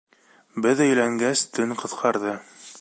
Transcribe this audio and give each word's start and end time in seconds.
Беҙ 0.65 0.81
өйләнгәс, 0.87 1.45
төн 1.59 1.79
ҡыҫҡарҙы. 1.83 2.37